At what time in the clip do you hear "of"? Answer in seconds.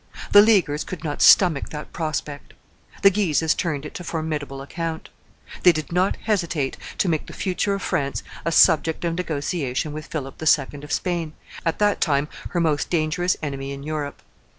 7.75-7.83, 9.05-9.13, 10.83-10.91